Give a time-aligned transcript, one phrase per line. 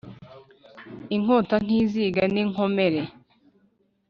[1.15, 3.01] Inkota ntiziga n'inkomere